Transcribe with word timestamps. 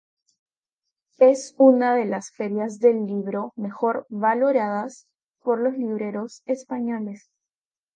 Es 1.19 1.53
una 1.59 1.93
de 1.93 2.05
las 2.05 2.31
ferias 2.31 2.79
del 2.79 3.05
libro 3.05 3.53
mejor 3.55 4.07
valoradas 4.09 5.05
por 5.43 5.59
los 5.59 5.77
libreros 5.77 6.41
españoles. 6.47 7.29